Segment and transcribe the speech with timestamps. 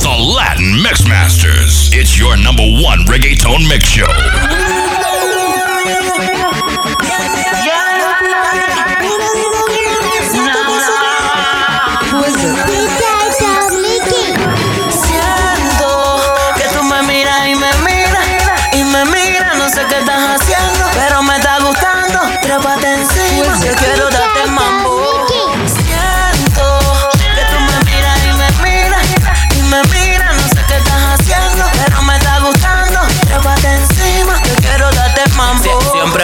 [0.00, 1.90] The Latin Mixmasters.
[1.92, 4.06] It's your number one reggaeton mix show.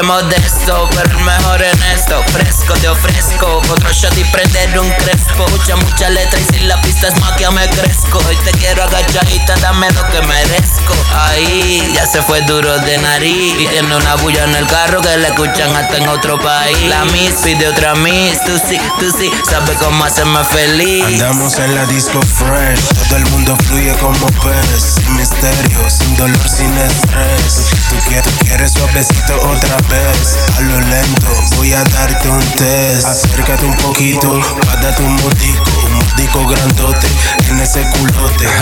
[0.05, 2.23] Modesto, pero mejor en esto.
[2.33, 5.47] Fresco te ofrezco, otro shot y prender un crespo.
[5.51, 8.19] Mucha, mucha letra y si la pista es magia me crezco.
[8.29, 10.95] Hoy te quiero agachadita, dame lo que merezco.
[11.15, 13.55] Ahí ya se fue duro de nariz.
[13.59, 16.79] Y tiene una bulla en el carro que le escuchan hasta en otro país.
[16.89, 21.05] La Miss pide otra Miss, tú sí, tú sí, sabes cómo hacerme feliz.
[21.05, 26.49] Andamos en la disco fresh, todo el mundo fluye como pez, sin misterio, sin dolor,
[26.49, 27.71] sin estrés.
[27.89, 33.07] Tú quieres, quieres suavecito otra vez, a lo lento, voy a darte un test.
[33.07, 34.41] Acércate un poquito,
[34.83, 37.07] date un mordico, un mordico grandote
[37.49, 38.49] en ese culote.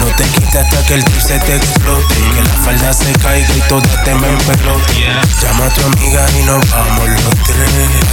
[0.00, 3.54] No te quites hasta que el trip se te explote, que la falda se caiga
[3.54, 4.94] y toda te me pelote.
[5.40, 7.70] Llama a tu amiga y nos vamos los tres,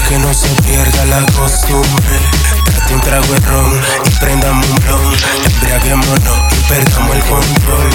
[0.07, 2.19] que no se pierda la costumbre.
[2.65, 5.13] Date un trago de ron y prendamos un blon.
[5.45, 7.89] Embriaguémonos y perdamos el control.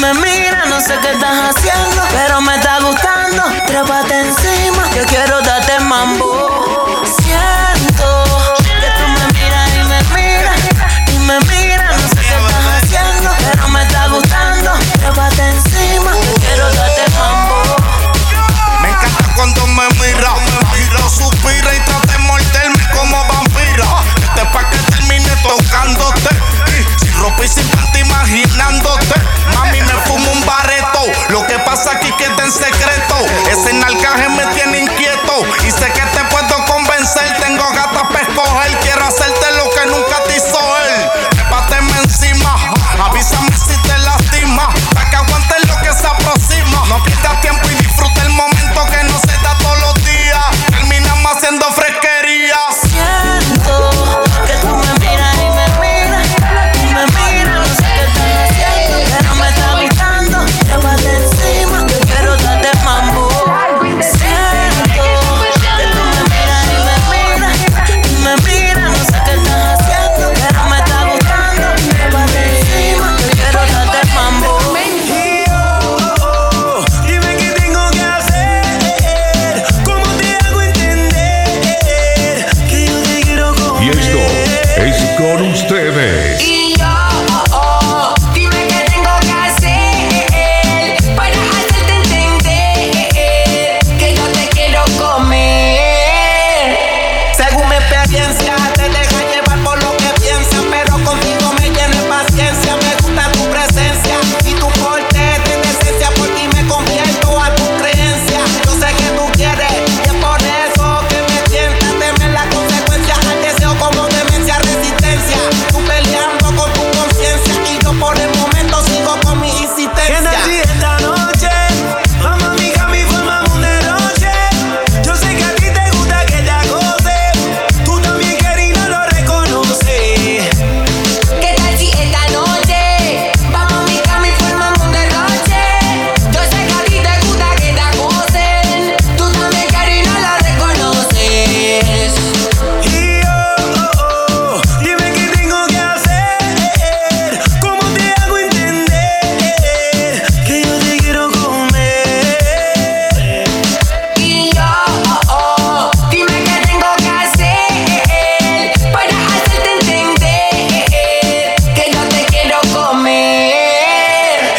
[0.00, 3.42] Me miras, no sé qué estás haciendo, pero me está gustando.
[3.66, 6.24] Trépate encima, yo quiero darte mambo.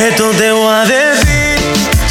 [0.01, 1.59] Esto te voy a decir.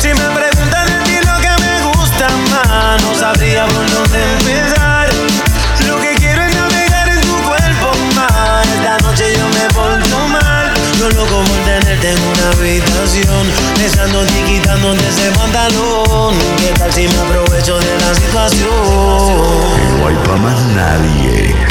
[0.00, 5.08] Si me preguntas de ti lo que me gusta más, no sabría por dónde empezar.
[5.88, 8.64] Lo que quiero es navegar en tu cuerpo más.
[8.68, 10.72] Esta noche yo me porto mal.
[11.00, 13.50] Yo loco por tenerte en una habitación.
[13.76, 16.36] Besándote y quitándote ese pantalón.
[16.58, 18.70] ¿Qué tal si me aprovecho de la situación?
[19.98, 21.69] No hay pa' más nadie.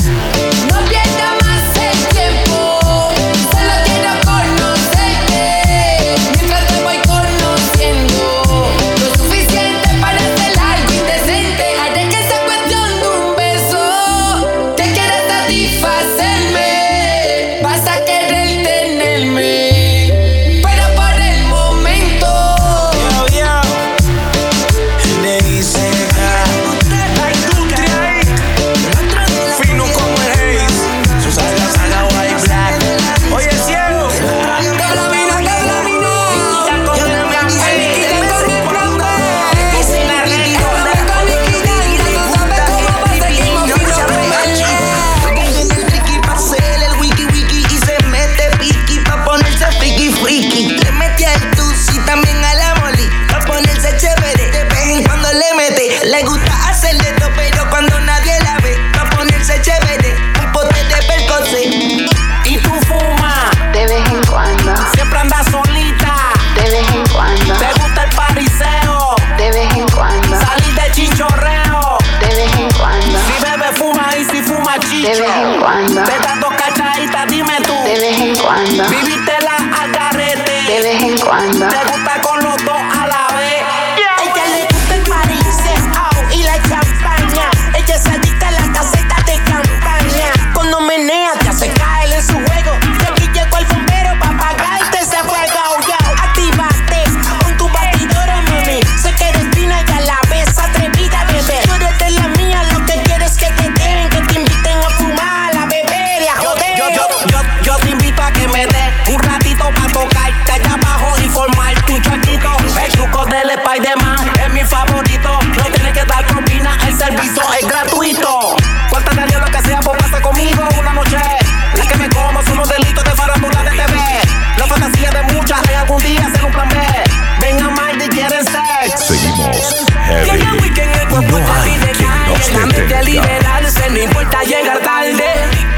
[132.59, 135.23] Solamente al liberarse, no importa llegar tarde.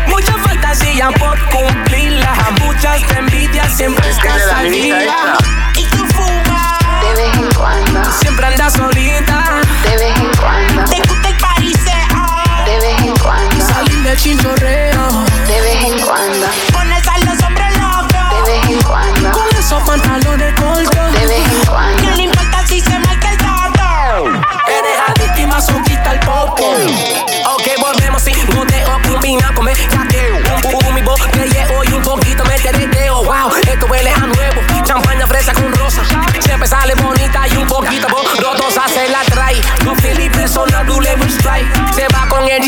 [0.07, 2.33] Mucha fantasía por cumplirla.
[2.65, 5.37] Muchas envidias siempre estás salida.
[5.75, 6.79] Y tú fumas.
[7.03, 8.11] De vez en cuando.
[8.13, 9.61] Siempre andas solita.
[9.83, 10.85] De vez en cuando.
[10.85, 12.65] Te gusta el pariseo.
[12.65, 13.67] De vez en cuando.
[13.67, 15.25] Salir del chinchorreo.
[15.45, 16.47] De vez en cuando.
[16.73, 18.45] Pones a los hombres locos.
[18.45, 19.31] De vez en cuando.
[19.31, 21.13] Con esos pantalones cortos.
[21.13, 22.00] De vez en cuando.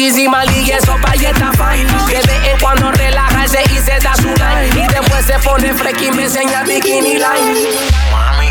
[0.04, 1.90] muchísima liga, eso pa' y está fine.
[2.08, 4.70] De vez en cuando relajarse y se da su line.
[4.76, 7.70] Y después se pone fresca y me enseña bikini line.
[8.12, 8.50] Mami,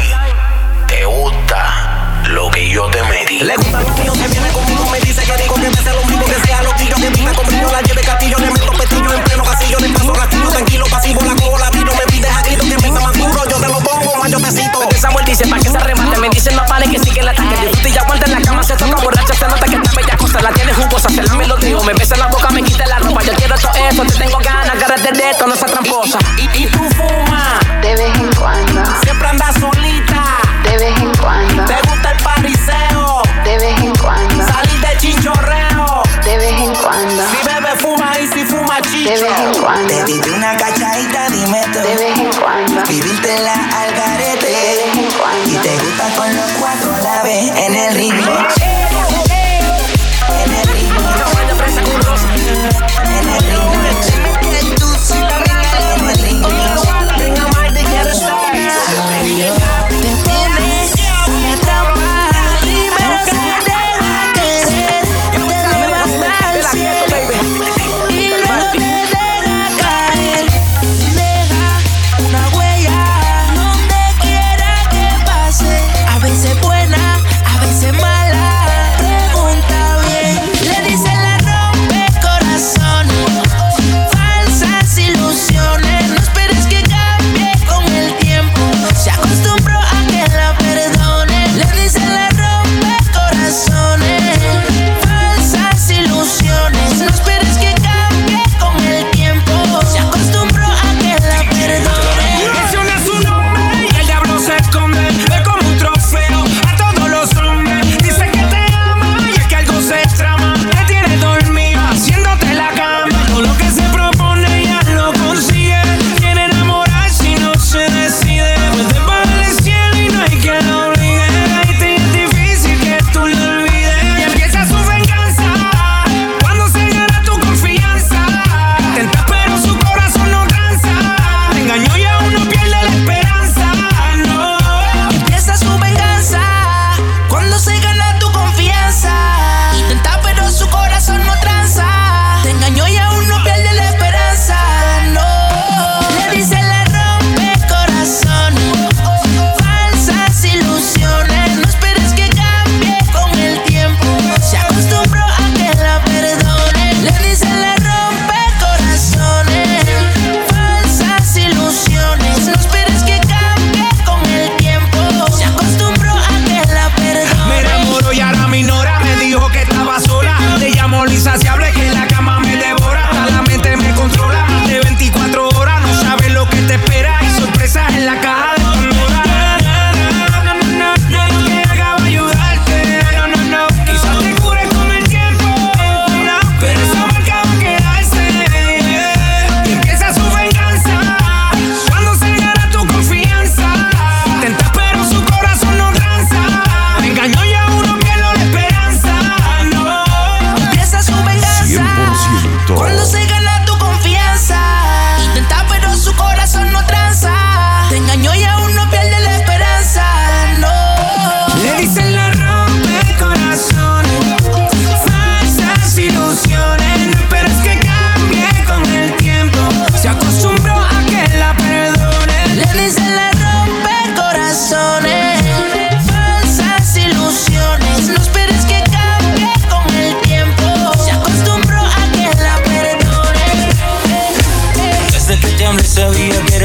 [0.88, 3.40] ¿te gusta lo que yo te metí?
[3.40, 6.04] Le gusta lo mío, se viene conmigo, me dice que digo que me sea lo
[6.04, 7.70] mismo, que sea lo que yo que viva conmigo.
[7.70, 11.34] La lleve castillo, le meto petillo en pleno casillo, le paso gatillo, tranquilo, pasivo, la
[11.34, 12.11] cojo, la vino, me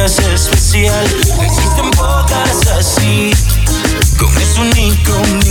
[0.07, 1.05] eres especial.
[1.41, 3.31] Existen pocas así,
[4.17, 5.46] con eso ni con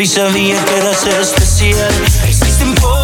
[0.00, 1.92] vi sabía que eras especial.
[2.26, 2.99] Existen pocos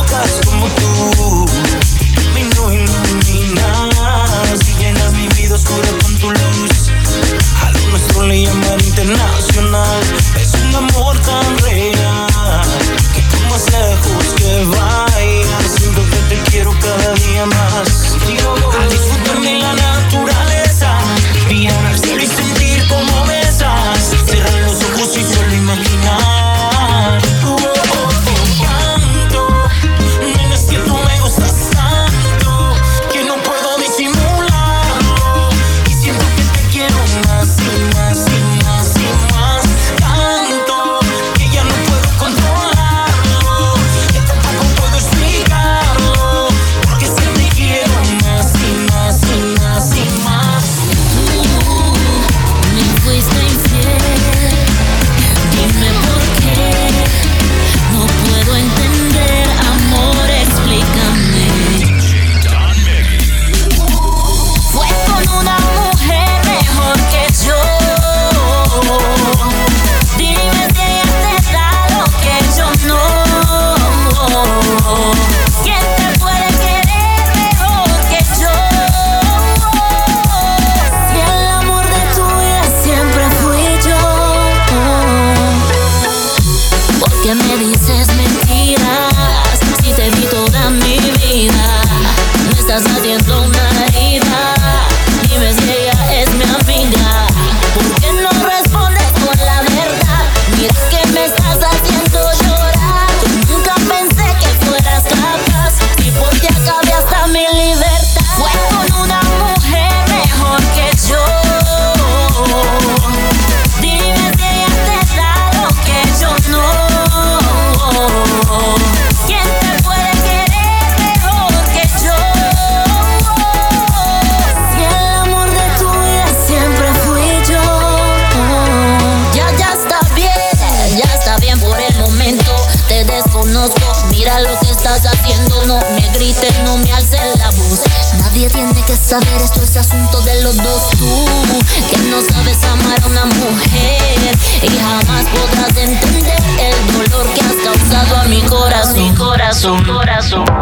[149.67, 150.56] azul, azul.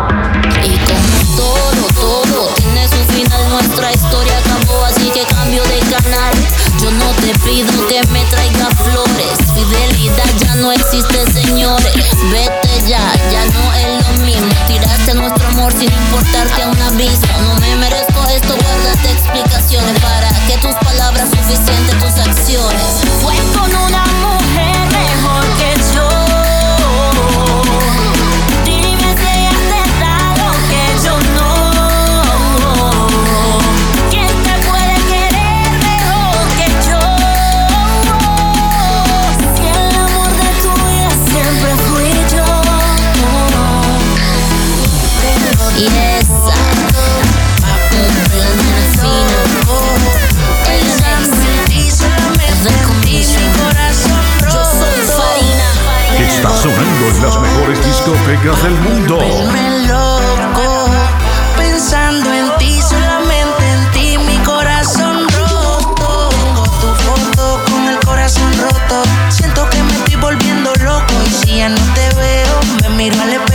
[73.04, 73.53] mirarle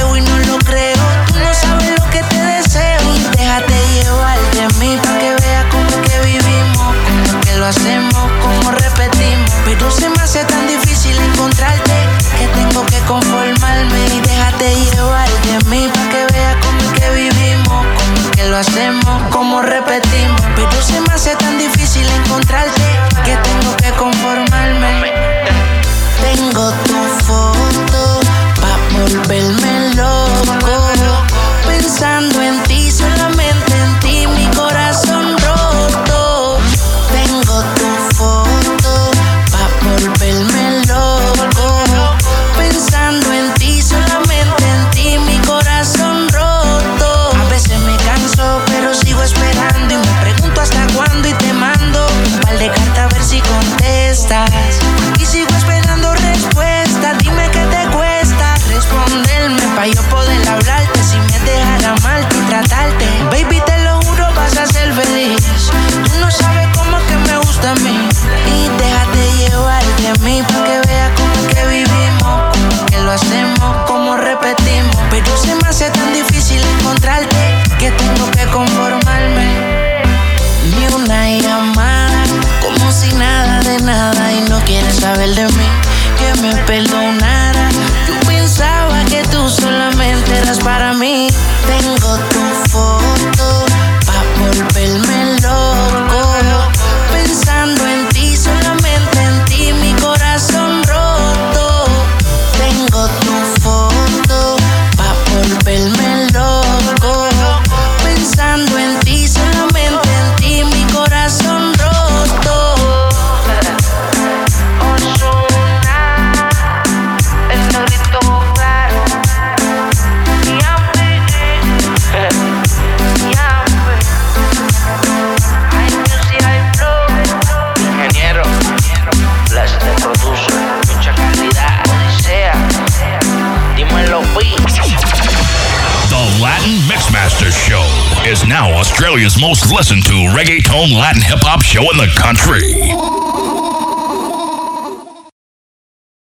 [139.10, 143.09] Australia's most listened to reggaeton Latin hip hop show in the country.